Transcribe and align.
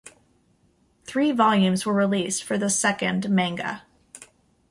Three 1.05 1.31
volumes 1.31 1.85
were 1.85 1.93
released 1.93 2.43
for 2.43 2.57
the 2.57 2.71
second 2.71 3.29
manga. 3.29 3.83